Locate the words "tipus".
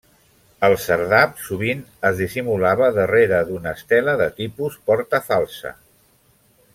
4.43-4.79